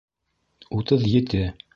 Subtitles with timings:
[0.79, 1.45] Утыҙ ете